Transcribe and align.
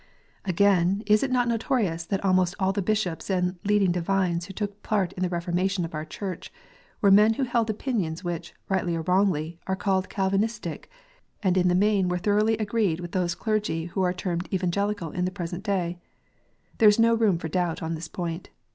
Again, 0.45 1.03
is 1.05 1.21
it 1.21 1.29
not 1.29 1.47
notorious 1.47 2.07
that 2.07 2.25
almost 2.25 2.55
all 2.59 2.71
the 2.73 2.81
Bishops 2.81 3.29
and 3.29 3.59
leading 3.63 3.91
divines 3.91 4.45
who 4.45 4.53
took 4.53 4.81
part 4.81 5.13
in 5.13 5.21
the 5.21 5.29
Keformation 5.29 5.85
of 5.85 5.93
our 5.93 6.05
Church, 6.05 6.51
were 7.01 7.11
men 7.11 7.33
who 7.35 7.43
held 7.43 7.69
opinions 7.69 8.23
which, 8.23 8.55
rightly 8.67 8.95
or 8.95 9.03
wrongly, 9.03 9.59
are 9.67 9.75
called 9.75 10.09
Calvinistic, 10.09 10.89
and 11.43 11.55
in 11.55 11.67
the 11.67 11.75
main 11.75 12.09
were 12.09 12.17
thoroughly 12.17 12.57
agreed 12.57 12.99
with 12.99 13.11
those 13.11 13.35
clergy 13.35 13.85
who 13.93 14.01
are 14.01 14.11
termed 14.11 14.51
Evangelical 14.51 15.11
in 15.11 15.25
the 15.25 15.29
present 15.29 15.63
day 15.63 15.99
1 16.77 16.79
There 16.79 16.89
is 16.89 16.97
no 16.97 17.13
room 17.13 17.37
for 17.37 17.47
doubt 17.47 17.83
on 17.83 17.93
this 17.93 18.07
point. 18.07 18.49